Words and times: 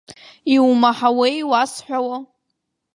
Иумаҳауеи 0.55 1.33
иуасҳәауа. 1.41 2.17